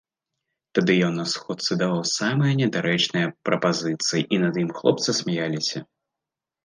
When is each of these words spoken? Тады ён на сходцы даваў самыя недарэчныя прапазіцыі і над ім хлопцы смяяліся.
Тады 0.77 0.93
ён 1.07 1.13
на 1.21 1.25
сходцы 1.33 1.77
даваў 1.81 2.01
самыя 2.19 2.51
недарэчныя 2.61 3.27
прапазіцыі 3.51 4.27
і 4.37 4.41
над 4.45 4.53
ім 4.63 4.69
хлопцы 4.79 5.09
смяяліся. 5.23 5.79